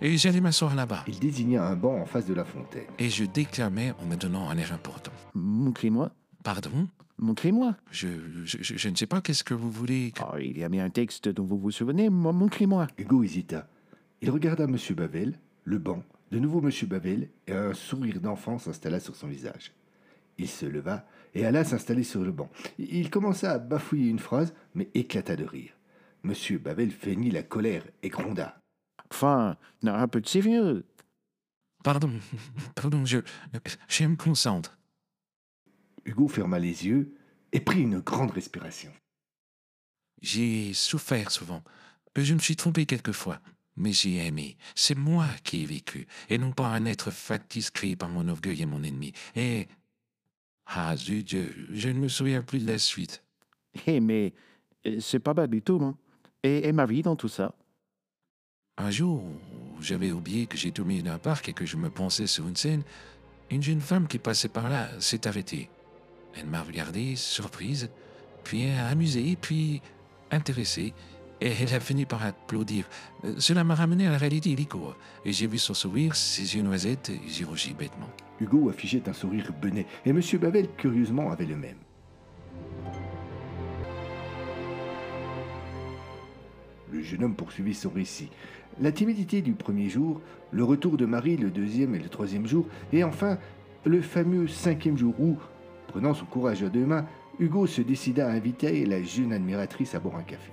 Et 0.02 0.16
j'allais 0.18 0.40
m'asseoir 0.40 0.74
là-bas. 0.74 1.04
Il 1.08 1.18
désigna 1.18 1.66
un 1.66 1.74
banc 1.76 1.96
en 2.00 2.06
face 2.06 2.26
de 2.26 2.34
la 2.34 2.44
fontaine. 2.44 2.84
Et 2.98 3.08
je 3.10 3.24
déclamais 3.24 3.92
en 4.00 4.06
me 4.06 4.16
donnant 4.16 4.48
un 4.50 4.56
air 4.58 4.72
important. 4.72 5.12
Montrez-moi, 5.34 6.10
Pardon? 6.42 6.88
Montrez-moi. 7.18 7.76
je, 7.90 8.08
je, 8.44 8.56
je- 8.62 8.76
je 8.78 8.88
ne 8.88 8.96
sais 8.96 9.06
pas 9.06 9.20
qu'est-ce 9.20 9.44
que 9.44 9.52
vous 9.52 9.70
voulez. 9.70 10.12
que- 10.12 10.22
Oh, 10.22 10.38
il 10.38 10.56
y 10.56 10.64
a 10.64 10.70
bien 10.70 10.84
un 10.86 10.90
texte 10.90 11.28
dont 11.28 11.44
vous 11.44 11.58
vous 11.58 11.70
souvenez, 11.70 12.08
mo- 12.08 12.32
montrez-moi. 12.32 12.86
Hugo 12.96 13.22
hésita. 13.22 13.68
Il 14.22 14.30
regarda 14.30 14.66
Monsieur 14.66 14.94
Babel, 14.94 15.38
le 15.64 15.78
banc, 15.78 16.02
de 16.30 16.38
nouveau 16.38 16.60
Monsieur 16.60 16.86
Babel, 16.86 17.28
et 17.46 17.52
un 17.52 17.74
sourire 17.74 18.20
d'enfant 18.20 18.58
s'installa 18.58 19.00
sur 19.00 19.16
son 19.16 19.26
visage. 19.26 19.72
Il 20.38 20.48
se 20.48 20.66
leva 20.66 21.06
et 21.34 21.44
alla 21.44 21.64
s'installer 21.64 22.04
sur 22.04 22.22
le 22.22 22.32
banc. 22.32 22.50
Il 22.78 23.10
commença 23.10 23.52
à 23.52 23.58
bafouiller 23.58 24.10
une 24.10 24.18
phrase, 24.18 24.54
mais 24.74 24.88
éclata 24.94 25.36
de 25.36 25.44
rire. 25.44 25.76
Monsieur 26.22 26.58
Babel 26.58 26.90
feignit 26.90 27.32
la 27.32 27.42
colère 27.42 27.84
et 28.02 28.08
gronda. 28.08 28.60
Enfin, 29.10 29.56
non, 29.82 29.94
un 29.94 30.08
peu 30.08 30.20
de 30.20 30.28
sérieux. 30.28 30.86
Pardon, 31.82 32.12
pardon, 32.74 33.04
je, 33.04 33.18
je 33.88 34.04
me 34.04 34.16
concentre. 34.16 34.78
Hugo 36.04 36.28
ferma 36.28 36.58
les 36.58 36.86
yeux 36.86 37.14
et 37.52 37.60
prit 37.60 37.82
une 37.82 38.00
grande 38.00 38.30
respiration. 38.30 38.92
J'ai 40.22 40.72
souffert 40.74 41.30
souvent. 41.30 41.62
Je 42.16 42.34
me 42.34 42.38
suis 42.38 42.56
trompé 42.56 42.86
quelquefois. 42.86 43.40
Mais 43.80 43.92
j'ai 43.92 44.26
aimé. 44.26 44.58
C'est 44.74 44.94
moi 44.94 45.26
qui 45.42 45.62
ai 45.62 45.66
vécu, 45.66 46.06
et 46.28 46.36
non 46.36 46.52
pas 46.52 46.68
un 46.68 46.84
être 46.84 47.10
factice 47.10 47.70
créé 47.70 47.96
par 47.96 48.10
mon 48.10 48.28
orgueil 48.28 48.60
et 48.60 48.66
mon 48.66 48.82
ennemi. 48.82 49.12
Et 49.34 49.68
Ah, 50.66 50.94
zut, 50.96 51.28
je, 51.28 51.38
je 51.72 51.88
ne 51.88 51.98
me 51.98 52.08
souviens 52.08 52.42
plus 52.42 52.60
de 52.60 52.70
la 52.70 52.78
suite. 52.78 53.24
Eh, 53.86 53.98
mais 54.00 54.34
euh, 54.86 55.00
c'est 55.00 55.18
pas 55.18 55.32
bad 55.32 55.50
du 55.50 55.62
tout, 55.62 55.80
hein. 55.82 55.96
Et, 56.42 56.68
et 56.68 56.72
Marie 56.72 57.02
dans 57.02 57.16
tout 57.16 57.28
ça? 57.28 57.54
Un 58.76 58.90
jour, 58.90 59.24
j'avais 59.80 60.12
oublié 60.12 60.46
que 60.46 60.56
j'ai 60.56 60.72
tourné 60.72 61.02
d'un 61.02 61.18
parc 61.18 61.48
et 61.48 61.52
que 61.54 61.66
je 61.66 61.76
me 61.76 61.90
pensais 61.90 62.26
sur 62.26 62.46
une 62.46 62.56
scène. 62.56 62.82
Une 63.50 63.62
jeune 63.62 63.80
femme 63.80 64.06
qui 64.06 64.18
passait 64.18 64.48
par 64.48 64.68
là 64.68 64.88
s'est 65.00 65.26
arrêtée. 65.26 65.70
Elle 66.36 66.46
m'a 66.46 66.62
regardé, 66.62 67.16
surprise, 67.16 67.90
puis 68.44 68.68
amusée, 68.70 69.36
puis 69.36 69.82
intéressée, 70.30 70.92
et 71.40 71.52
elle 71.60 71.74
a 71.74 71.80
fini 71.80 72.04
par 72.04 72.24
applaudir. 72.24 72.88
Cela 73.38 73.64
m'a 73.64 73.74
ramené 73.74 74.06
à 74.06 74.10
la 74.10 74.18
réalité 74.18 74.50
illico, 74.50 74.94
et 75.24 75.32
j'ai 75.32 75.46
vu 75.46 75.58
son 75.58 75.74
sourire, 75.74 76.14
ses 76.14 76.56
yeux 76.56 76.62
noisettes, 76.62 77.10
et 77.10 77.20
j'ai 77.28 77.44
rougi 77.44 77.74
bêtement. 77.74 78.08
Hugo 78.40 78.68
affichait 78.68 79.08
un 79.08 79.12
sourire 79.12 79.52
benet, 79.60 79.86
et 80.04 80.10
M. 80.10 80.20
Babel, 80.40 80.68
curieusement, 80.76 81.30
avait 81.30 81.46
le 81.46 81.56
même. 81.56 81.76
Le 86.92 87.02
jeune 87.02 87.24
homme 87.24 87.36
poursuivit 87.36 87.74
son 87.74 87.90
récit. 87.90 88.30
La 88.80 88.92
timidité 88.92 89.42
du 89.42 89.52
premier 89.52 89.88
jour, 89.88 90.20
le 90.50 90.64
retour 90.64 90.96
de 90.96 91.06
Marie 91.06 91.36
le 91.36 91.50
deuxième 91.50 91.94
et 91.94 91.98
le 91.98 92.08
troisième 92.08 92.46
jour, 92.46 92.66
et 92.92 93.04
enfin 93.04 93.38
le 93.84 94.02
fameux 94.02 94.48
cinquième 94.48 94.98
jour 94.98 95.14
où, 95.20 95.36
prenant 95.88 96.14
son 96.14 96.26
courage 96.26 96.62
à 96.62 96.68
deux 96.68 96.84
mains, 96.84 97.06
Hugo 97.38 97.66
se 97.66 97.80
décida 97.80 98.28
à 98.28 98.32
inviter 98.32 98.84
la 98.84 99.02
jeune 99.02 99.32
admiratrice 99.32 99.94
à 99.94 100.00
boire 100.00 100.16
un 100.16 100.22
café. 100.22 100.50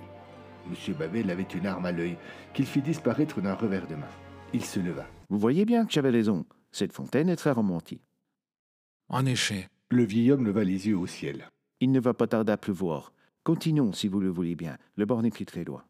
M. 0.68 0.94
Babel 0.94 1.30
avait 1.30 1.42
une 1.42 1.66
arme 1.66 1.86
à 1.86 1.92
l'œil 1.92 2.16
qu'il 2.54 2.66
fit 2.66 2.82
disparaître 2.82 3.40
d'un 3.40 3.54
revers 3.54 3.86
de 3.86 3.94
main. 3.94 4.08
Il 4.52 4.64
se 4.64 4.80
leva. 4.80 5.06
Vous 5.28 5.38
voyez 5.38 5.64
bien 5.64 5.84
que 5.84 5.92
j'avais 5.92 6.10
raison. 6.10 6.44
Cette 6.72 6.92
fontaine 6.92 7.28
est 7.28 7.36
très 7.36 7.50
romantique. 7.50 8.02
En 9.08 9.24
effet, 9.26 9.68
Le 9.90 10.04
vieil 10.04 10.32
homme 10.32 10.44
leva 10.44 10.64
les 10.64 10.86
yeux 10.88 10.98
au 10.98 11.06
ciel. 11.06 11.48
Il 11.80 11.92
ne 11.92 12.00
va 12.00 12.12
pas 12.12 12.26
tarder 12.26 12.52
à 12.52 12.58
pleuvoir. 12.58 13.12
Continuons, 13.42 13.94
si 13.94 14.06
vous 14.06 14.20
le 14.20 14.28
voulez 14.28 14.54
bien. 14.54 14.76
Le 14.96 15.06
bord 15.06 15.22
n'est 15.22 15.30
plus 15.30 15.46
très 15.46 15.64
loin. 15.64 15.82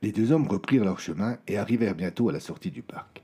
Les 0.00 0.12
deux 0.12 0.32
hommes 0.32 0.48
reprirent 0.48 0.84
leur 0.84 0.98
chemin 0.98 1.36
et 1.46 1.58
arrivèrent 1.58 1.94
bientôt 1.94 2.30
à 2.30 2.32
la 2.32 2.40
sortie 2.40 2.70
du 2.70 2.82
parc. 2.82 3.22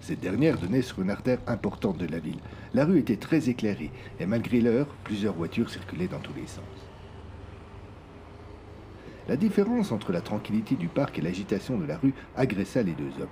Cette 0.00 0.20
dernière 0.20 0.58
donnait 0.58 0.82
sur 0.82 1.00
une 1.00 1.10
artère 1.10 1.38
importante 1.46 1.98
de 1.98 2.06
la 2.06 2.18
ville. 2.18 2.40
La 2.74 2.84
rue 2.84 2.98
était 2.98 3.16
très 3.16 3.48
éclairée 3.48 3.90
et 4.18 4.26
malgré 4.26 4.60
l'heure, 4.60 4.86
plusieurs 5.04 5.34
voitures 5.34 5.70
circulaient 5.70 6.08
dans 6.08 6.20
tous 6.20 6.34
les 6.34 6.46
sens. 6.46 6.91
La 9.28 9.36
différence 9.36 9.92
entre 9.92 10.12
la 10.12 10.20
tranquillité 10.20 10.74
du 10.74 10.88
parc 10.88 11.18
et 11.18 11.22
l'agitation 11.22 11.78
de 11.78 11.86
la 11.86 11.96
rue 11.96 12.14
agressa 12.36 12.82
les 12.82 12.92
deux 12.92 13.20
hommes. 13.20 13.28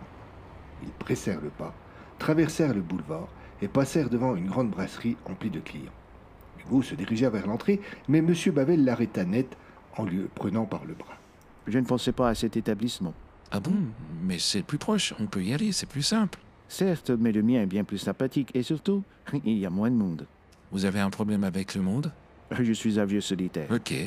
Ils 0.82 0.90
pressèrent 0.90 1.40
le 1.40 1.50
pas, 1.50 1.74
traversèrent 2.18 2.74
le 2.74 2.80
boulevard 2.80 3.28
et 3.60 3.68
passèrent 3.68 4.08
devant 4.08 4.36
une 4.36 4.46
grande 4.46 4.70
brasserie 4.70 5.16
emplie 5.26 5.50
de 5.50 5.60
clients. 5.60 5.92
Hugo 6.60 6.82
se 6.82 6.94
dirigea 6.94 7.28
vers 7.28 7.46
l'entrée, 7.46 7.80
mais 8.08 8.18
M. 8.18 8.34
Bavel 8.52 8.84
l'arrêta 8.84 9.24
net 9.24 9.56
en 9.96 10.04
lui 10.04 10.26
prenant 10.34 10.64
par 10.64 10.84
le 10.84 10.94
bras. 10.94 11.16
Je 11.66 11.78
ne 11.78 11.84
pensais 11.84 12.12
pas 12.12 12.28
à 12.28 12.34
cet 12.34 12.56
établissement. 12.56 13.14
ah 13.50 13.60
bon, 13.60 13.74
mais 14.22 14.38
c'est 14.38 14.62
plus 14.62 14.78
proche, 14.78 15.12
on 15.18 15.26
peut 15.26 15.42
y 15.42 15.52
aller, 15.52 15.72
c'est 15.72 15.88
plus 15.88 16.02
simple. 16.02 16.38
Certes, 16.68 17.10
mais 17.10 17.32
le 17.32 17.42
mien 17.42 17.62
est 17.62 17.66
bien 17.66 17.82
plus 17.82 17.98
sympathique 17.98 18.50
et 18.54 18.62
surtout, 18.62 19.02
il 19.44 19.58
y 19.58 19.66
a 19.66 19.70
moins 19.70 19.90
de 19.90 19.96
monde. 19.96 20.26
Vous 20.70 20.84
avez 20.84 21.00
un 21.00 21.10
problème 21.10 21.42
avec 21.42 21.74
le 21.74 21.82
monde? 21.82 22.12
Je 22.58 22.72
suis 22.72 22.98
un 23.00 23.04
vieux 23.04 23.20
solitaire. 23.20 23.68
Ok. 23.70 24.04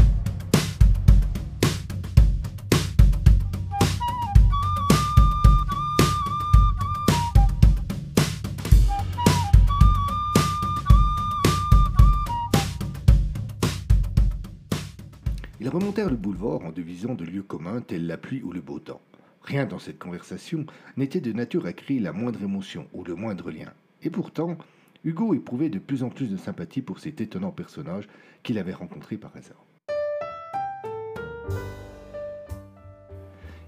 Le 15.95 16.15
boulevard 16.15 16.65
en 16.65 16.71
devisant 16.71 17.13
de 17.13 17.23
lieux 17.23 17.43
communs 17.43 17.79
tels 17.79 18.07
la 18.07 18.17
pluie 18.17 18.41
ou 18.41 18.51
le 18.51 18.61
beau 18.61 18.79
temps. 18.79 19.01
Rien 19.43 19.65
dans 19.65 19.77
cette 19.77 19.99
conversation 19.99 20.65
n'était 20.97 21.21
de 21.21 21.31
nature 21.31 21.67
à 21.67 21.71
créer 21.71 21.99
la 21.99 22.11
moindre 22.11 22.41
émotion 22.41 22.87
ou 22.93 23.03
le 23.03 23.13
moindre 23.13 23.51
lien. 23.51 23.71
Et 24.01 24.09
pourtant, 24.09 24.57
Hugo 25.03 25.35
éprouvait 25.35 25.69
de 25.69 25.77
plus 25.77 26.01
en 26.01 26.09
plus 26.09 26.31
de 26.31 26.35
sympathie 26.35 26.81
pour 26.81 26.99
cet 26.99 27.21
étonnant 27.21 27.51
personnage 27.51 28.07
qu'il 28.41 28.57
avait 28.57 28.73
rencontré 28.73 29.17
par 29.17 29.31
hasard. 29.37 29.63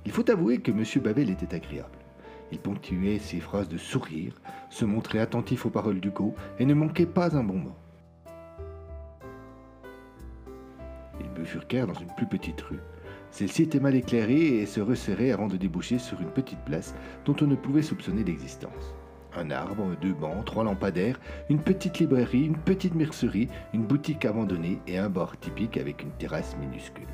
Il 0.05 0.11
faut 0.11 0.29
avouer 0.29 0.57
que 0.57 0.71
M. 0.71 0.83
Babel 1.03 1.29
était 1.29 1.55
agréable. 1.55 1.99
Il 2.51 2.57
ponctuait 2.57 3.19
ses 3.19 3.39
phrases 3.39 3.69
de 3.69 3.77
sourire, 3.77 4.41
se 4.71 4.83
montrait 4.83 5.19
attentif 5.19 5.67
aux 5.67 5.71
paroles 5.71 5.99
d'Hugo 5.99 6.33
et 6.57 6.65
ne 6.65 6.73
manquait 6.73 7.05
pas 7.05 7.37
un 7.37 7.43
bon 7.43 7.59
mot. 7.59 7.75
Bifurquèrent 11.45 11.85
dans 11.85 11.93
une 11.93 12.11
plus 12.17 12.25
petite 12.25 12.59
rue. 12.61 12.79
Celle-ci 13.29 13.61
était 13.61 13.79
mal 13.79 13.93
éclairée 13.93 14.61
et 14.61 14.65
se 14.65 14.81
resserrait 14.81 15.31
avant 15.31 15.45
de 15.45 15.57
déboucher 15.57 15.99
sur 15.99 16.19
une 16.19 16.31
petite 16.31 16.63
place 16.65 16.95
dont 17.23 17.35
on 17.39 17.45
ne 17.45 17.55
pouvait 17.55 17.83
soupçonner 17.83 18.23
l'existence. 18.23 18.95
Un 19.35 19.51
arbre, 19.51 19.95
deux 20.01 20.13
bancs, 20.13 20.43
trois 20.43 20.63
lampadaires, 20.63 21.19
une 21.51 21.59
petite 21.59 21.99
librairie, 21.99 22.45
une 22.45 22.57
petite 22.57 22.95
mercerie, 22.95 23.47
une 23.75 23.85
boutique 23.85 24.25
abandonnée 24.25 24.79
et 24.87 24.97
un 24.97 25.09
bar 25.09 25.39
typique 25.39 25.77
avec 25.77 26.01
une 26.01 26.13
terrasse 26.13 26.57
minuscule. 26.57 27.05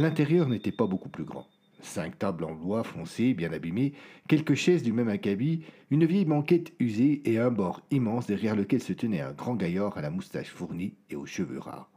L'intérieur 0.00 0.48
n'était 0.48 0.72
pas 0.72 0.86
beaucoup 0.86 1.10
plus 1.10 1.24
grand. 1.24 1.46
Cinq 1.82 2.18
tables 2.18 2.44
en 2.44 2.54
bois 2.54 2.84
foncé, 2.84 3.34
bien 3.34 3.52
abîmées, 3.52 3.92
quelques 4.28 4.54
chaises 4.54 4.82
du 4.82 4.94
même 4.94 5.10
acabit, 5.10 5.62
une 5.90 6.06
vieille 6.06 6.24
banquette 6.24 6.72
usée 6.78 7.20
et 7.26 7.38
un 7.38 7.50
bord 7.50 7.82
immense 7.90 8.26
derrière 8.26 8.56
lequel 8.56 8.80
se 8.80 8.94
tenait 8.94 9.20
un 9.20 9.32
grand 9.32 9.56
gaillard 9.56 9.98
à 9.98 10.00
la 10.00 10.08
moustache 10.08 10.48
fournie 10.48 10.94
et 11.10 11.16
aux 11.16 11.26
cheveux 11.26 11.58
rares. 11.58 11.90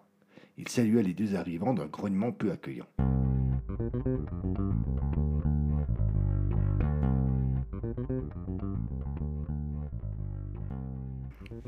Il 0.57 0.67
salua 0.67 1.01
les 1.01 1.13
deux 1.13 1.35
arrivants 1.35 1.73
d'un 1.73 1.85
grognement 1.85 2.33
peu 2.33 2.51
accueillant. 2.51 2.87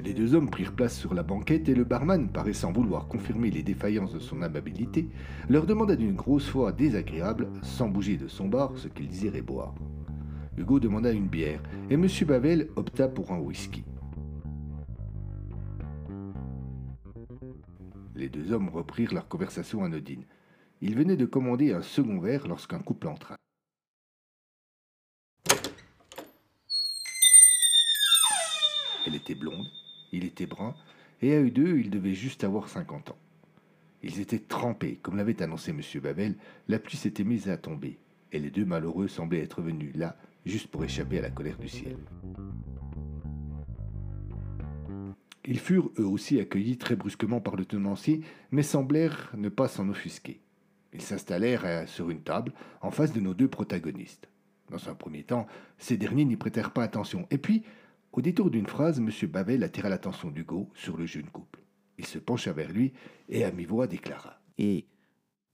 Les 0.06 0.14
deux 0.14 0.36
hommes 0.36 0.52
prirent 0.52 0.76
place 0.76 0.96
sur 0.96 1.16
la 1.16 1.24
banquette 1.24 1.68
et 1.68 1.74
le 1.74 1.84
barman, 1.84 2.30
paraissant 2.30 2.72
vouloir 2.72 3.08
confirmer 3.08 3.50
les 3.50 3.64
défaillances 3.64 4.14
de 4.14 4.20
son 4.20 4.44
amabilité, 4.44 5.10
leur 5.50 5.66
demanda 5.66 5.96
d'une 5.96 6.14
grosse 6.14 6.48
voix 6.52 6.72
désagréable, 6.72 7.50
sans 7.64 7.90
bouger 7.90 8.16
de 8.16 8.28
son 8.28 8.48
bar, 8.48 8.78
ce 8.78 8.88
qu'ils 8.88 9.26
iraient 9.26 9.42
boire. 9.42 9.74
Hugo 10.58 10.80
demanda 10.80 11.12
une 11.12 11.28
bière 11.28 11.60
et 11.90 11.96
M. 11.96 12.08
Bavel 12.28 12.70
opta 12.76 13.08
pour 13.08 13.32
un 13.32 13.40
whisky. 13.40 13.84
Les 18.14 18.30
deux 18.30 18.52
hommes 18.52 18.70
reprirent 18.70 19.16
leur 19.16 19.28
conversation 19.28 19.84
anodine. 19.84 20.26
Ils 20.82 20.96
venaient 20.96 21.18
de 21.18 21.26
commander 21.26 21.74
un 21.74 21.82
second 21.82 22.20
verre 22.20 22.48
lorsqu'un 22.48 22.80
couple 22.80 23.08
entra. 23.08 23.38
Elle 29.08 29.16
était 29.16 29.36
blonde, 29.36 29.66
il 30.12 30.26
était 30.26 30.46
brun, 30.46 30.76
et 31.22 31.34
à 31.34 31.42
eux 31.42 31.52
deux, 31.52 31.78
ils 31.80 31.90
devaient 31.90 32.14
juste 32.14 32.44
avoir 32.44 32.70
50 32.70 33.12
ans. 33.12 33.18
Ils 34.04 34.20
étaient 34.20 34.40
trempés, 34.40 35.00
comme 35.02 35.18
l'avait 35.18 35.42
annoncé 35.42 35.72
M. 35.72 35.82
Babel, 36.02 36.36
la 36.68 36.80
pluie 36.80 36.98
s'était 36.98 37.24
mise 37.24 37.50
à 37.50 37.58
tomber, 37.58 37.98
et 38.32 38.40
les 38.40 38.52
deux 38.52 38.66
malheureux 38.66 39.08
semblaient 39.08 39.42
être 39.42 39.62
venus 39.62 39.96
là 39.96 40.16
juste 40.46 40.68
pour 40.68 40.84
échapper 40.84 41.20
à 41.20 41.24
la 41.24 41.32
colère 41.32 41.58
du 41.58 41.68
ciel. 41.68 41.98
Ils 45.48 45.60
furent 45.60 45.92
eux 46.00 46.06
aussi 46.06 46.40
accueillis 46.40 46.78
très 46.78 46.96
brusquement 46.96 47.40
par 47.40 47.56
le 47.56 47.66
tenancier, 47.66 48.22
mais 48.52 48.64
semblèrent 48.64 49.32
ne 49.36 49.50
pas 49.50 49.68
s'en 49.68 49.90
offusquer. 49.90 50.40
Ils 50.94 51.02
s'installèrent 51.02 51.88
sur 51.88 52.10
une 52.10 52.22
table 52.22 52.54
en 52.82 52.90
face 52.90 53.14
de 53.14 53.20
nos 53.20 53.34
deux 53.34 53.48
protagonistes. 53.48 54.30
Dans 54.72 54.90
un 54.90 54.96
premier 54.96 55.24
temps, 55.24 55.46
ces 55.78 55.98
derniers 55.98 56.26
n'y 56.26 56.38
prêtèrent 56.38 56.72
pas 56.72 56.84
attention, 56.84 57.28
et 57.30 57.38
puis, 57.38 57.64
au 58.16 58.22
détour 58.22 58.50
d'une 58.50 58.66
phrase, 58.66 59.00
M. 59.00 59.10
Babel 59.30 59.62
attira 59.62 59.90
l'attention 59.90 60.32
d'Hugo 60.32 60.70
sur 60.74 60.96
le 60.96 61.06
jeune 61.06 61.30
couple. 61.30 61.60
Il 61.98 62.06
se 62.06 62.18
pencha 62.18 62.54
vers 62.54 62.72
lui 62.72 62.94
et 63.28 63.44
à 63.44 63.52
mi-voix 63.52 63.88
déclara 63.88 64.40
Et 64.58 64.86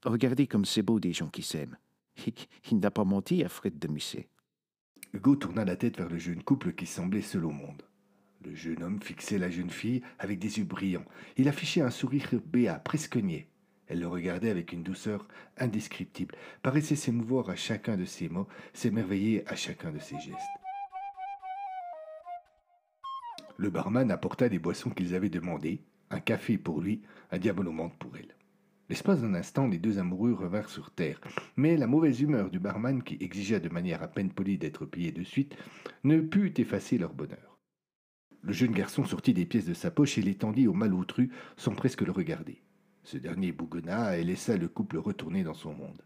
regardez 0.04 0.46
comme 0.46 0.64
c'est 0.64 0.82
beau 0.82 1.00
des 1.00 1.12
gens 1.12 1.28
qui 1.28 1.42
s'aiment. 1.42 1.76
Il 2.70 2.78
n'a 2.78 2.92
pas 2.92 3.04
menti 3.04 3.42
à 3.42 3.48
Fred 3.48 3.80
de 3.80 3.88
Musset. 3.88 4.28
Hugo 5.12 5.34
tourna 5.34 5.64
la 5.64 5.74
tête 5.74 5.98
vers 5.98 6.08
le 6.08 6.18
jeune 6.18 6.44
couple 6.44 6.72
qui 6.72 6.86
semblait 6.86 7.20
seul 7.20 7.44
au 7.46 7.50
monde. 7.50 7.82
Le 8.44 8.54
jeune 8.54 8.82
homme 8.84 9.02
fixait 9.02 9.38
la 9.38 9.50
jeune 9.50 9.70
fille 9.70 10.02
avec 10.20 10.38
des 10.38 10.58
yeux 10.58 10.64
brillants. 10.64 11.04
Il 11.36 11.48
affichait 11.48 11.80
un 11.80 11.90
sourire 11.90 12.30
béat, 12.46 12.78
presque 12.78 13.16
niais. 13.16 13.48
Elle 13.88 14.00
le 14.00 14.08
regardait 14.08 14.50
avec 14.50 14.72
une 14.72 14.84
douceur 14.84 15.26
indescriptible, 15.58 16.36
paraissait 16.62 16.96
s'émouvoir 16.96 17.50
à 17.50 17.56
chacun 17.56 17.96
de 17.96 18.04
ses 18.04 18.28
mots, 18.28 18.48
s'émerveiller 18.72 19.46
à 19.48 19.56
chacun 19.56 19.90
de 19.90 19.98
ses 19.98 20.18
gestes. 20.20 20.61
Le 23.62 23.70
barman 23.70 24.10
apporta 24.10 24.48
des 24.48 24.58
boissons 24.58 24.90
qu'ils 24.90 25.14
avaient 25.14 25.28
demandées, 25.28 25.84
Un 26.10 26.18
café 26.18 26.58
pour 26.58 26.80
lui, 26.80 27.00
un 27.30 27.38
diabolomante 27.38 27.96
pour 27.96 28.16
elle. 28.16 28.34
L'espace 28.88 29.22
d'un 29.22 29.34
instant, 29.34 29.68
les 29.68 29.78
deux 29.78 30.00
amoureux 30.00 30.32
revinrent 30.32 30.68
sur 30.68 30.90
terre, 30.90 31.20
mais 31.54 31.76
la 31.76 31.86
mauvaise 31.86 32.20
humeur 32.20 32.50
du 32.50 32.58
barman, 32.58 33.04
qui 33.04 33.18
exigea 33.20 33.60
de 33.60 33.68
manière 33.68 34.02
à 34.02 34.08
peine 34.08 34.32
polie 34.32 34.58
d'être 34.58 34.84
payé 34.84 35.12
de 35.12 35.22
suite, 35.22 35.56
ne 36.02 36.20
put 36.20 36.52
effacer 36.56 36.98
leur 36.98 37.14
bonheur. 37.14 37.56
Le 38.42 38.52
jeune 38.52 38.72
garçon 38.72 39.04
sortit 39.04 39.32
des 39.32 39.46
pièces 39.46 39.66
de 39.66 39.74
sa 39.74 39.92
poche 39.92 40.18
et 40.18 40.22
les 40.22 40.34
tendit 40.34 40.66
au 40.66 40.72
malotru 40.72 41.30
sans 41.56 41.76
presque 41.76 42.02
le 42.02 42.10
regarder. 42.10 42.64
Ce 43.04 43.16
dernier 43.16 43.52
bougonna 43.52 44.18
et 44.18 44.24
laissa 44.24 44.56
le 44.56 44.66
couple 44.66 44.98
retourner 44.98 45.44
dans 45.44 45.54
son 45.54 45.72
monde. 45.72 46.02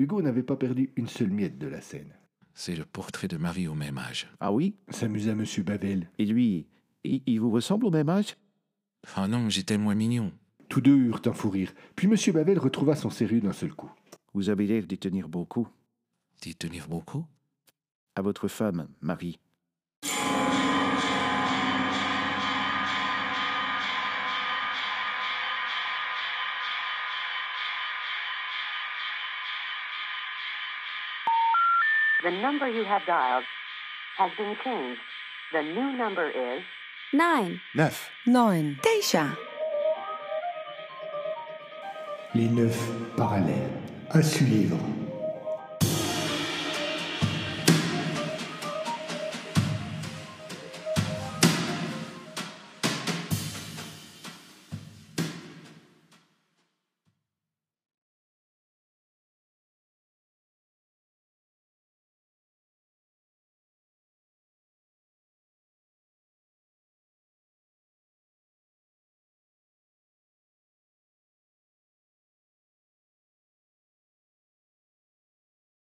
Hugo 0.00 0.20
n'avait 0.20 0.42
pas 0.42 0.56
perdu 0.56 0.90
une 0.96 1.06
seule 1.06 1.30
miette 1.30 1.58
de 1.58 1.68
la 1.68 1.80
scène. 1.80 2.12
C'est 2.54 2.74
le 2.74 2.84
portrait 2.84 3.28
de 3.28 3.36
Marie 3.36 3.68
au 3.68 3.76
même 3.76 3.98
âge. 3.98 4.28
Ah 4.40 4.50
oui? 4.50 4.74
S'amusa 4.88 5.30
M. 5.30 5.44
Bavel. 5.64 6.10
Et 6.18 6.24
lui, 6.24 6.66
il, 7.04 7.22
il 7.26 7.40
vous 7.40 7.50
ressemble 7.50 7.86
au 7.86 7.90
même 7.90 8.08
âge? 8.08 8.36
Ah 9.14 9.28
non, 9.28 9.48
j'étais 9.48 9.78
moins 9.78 9.94
mignon. 9.94 10.32
Tous 10.68 10.80
deux 10.80 10.96
eurent 10.96 11.22
un 11.24 11.32
fou 11.32 11.50
rire, 11.50 11.72
puis 11.96 12.06
M. 12.06 12.14
Bavel 12.34 12.58
retrouva 12.58 12.94
son 12.94 13.10
sérieux 13.10 13.40
d'un 13.40 13.52
seul 13.52 13.72
coup. 13.72 13.90
Vous 14.34 14.50
avez 14.50 14.66
l'air 14.66 14.82
d'y 14.82 14.98
tenir 14.98 15.28
beaucoup. 15.28 15.66
D'y 16.42 16.54
tenir 16.54 16.88
beaucoup? 16.88 17.24
À 18.14 18.22
votre 18.22 18.48
femme, 18.48 18.88
Marie. 19.00 19.38
The 32.24 32.32
number 32.42 32.68
you 32.68 32.84
have 32.84 33.06
dialed 33.06 33.44
has 34.18 34.30
been 34.36 34.54
changed. 34.62 35.00
The 35.52 35.62
new 35.62 35.96
number 35.96 36.28
is 36.28 36.62
9, 37.14 37.58
Neuf. 37.74 38.10
9, 38.26 38.74
9. 38.82 39.34
Les 42.34 42.48
neuf 42.48 42.78
parallèles. 43.16 43.70
À 44.10 44.22
suivre. 44.22 44.76